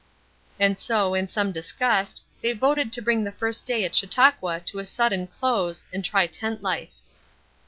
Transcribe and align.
And 0.59 0.79
so, 0.79 1.13
in 1.13 1.27
some 1.27 1.51
disgust, 1.51 2.23
they 2.41 2.53
voted 2.53 2.91
to 2.91 3.03
bring 3.03 3.23
the 3.23 3.31
first 3.31 3.67
day 3.67 3.83
at 3.85 3.95
Chautauqua 3.95 4.61
to 4.61 4.79
a 4.79 4.85
sudden 4.87 5.27
close 5.27 5.85
and 5.93 6.03
try 6.03 6.25
tent 6.25 6.63
life. 6.63 6.95